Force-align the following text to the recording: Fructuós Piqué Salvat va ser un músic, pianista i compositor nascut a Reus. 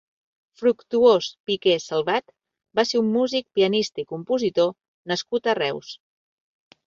Fructuós 0.59 1.25
Piqué 1.49 1.73
Salvat 1.83 2.31
va 2.79 2.85
ser 2.91 3.01
un 3.03 3.11
músic, 3.17 3.47
pianista 3.59 4.03
i 4.05 4.07
compositor 4.13 4.71
nascut 5.13 5.51
a 5.53 5.55
Reus. 5.61 5.93